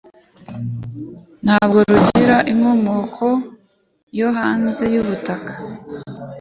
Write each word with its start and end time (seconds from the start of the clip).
ntabwo 1.43 1.77
rugyira 1.89 2.37
inkomoko 2.51 3.25
yo 4.19 4.27
hanze 4.37 4.83
y'ubutaka 4.93 5.53